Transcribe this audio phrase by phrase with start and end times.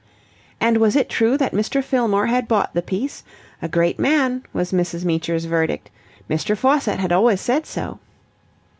[0.59, 1.83] And was it true that Mr.
[1.83, 3.23] Fillmore had bought the piece?
[3.61, 5.05] A great man, was Mrs.
[5.05, 5.91] Meecher's verdict.
[6.27, 6.57] Mr.
[6.57, 7.99] Faucitt had always said so...